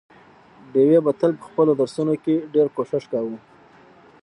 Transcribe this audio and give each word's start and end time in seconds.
ډېوې 0.71 0.99
به 1.05 1.11
تل 1.19 1.31
په 1.39 1.43
خپلو 1.49 1.71
درسونو 1.81 2.13
کې 2.23 2.35
ډېر 2.53 2.67
کوښښ 2.75 3.03
کاوه، 3.11 3.37